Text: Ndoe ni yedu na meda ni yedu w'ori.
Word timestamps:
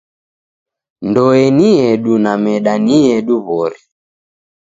Ndoe 1.09 1.43
ni 1.57 1.67
yedu 1.79 2.13
na 2.23 2.33
meda 2.43 2.73
ni 2.83 2.95
yedu 3.05 3.35
w'ori. 3.47 3.79